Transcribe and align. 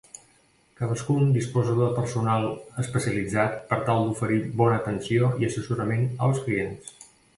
Cadascun 0.77 1.27
disposa 1.35 1.75
de 1.81 1.89
personal 1.97 2.47
especialitzat 2.85 3.59
per 3.73 3.79
tal 3.91 4.07
d'oferir 4.09 4.41
bona 4.63 4.81
atenció 4.83 5.31
i 5.45 5.49
assessorament 5.51 6.09
als 6.31 6.41
clients. 6.49 6.91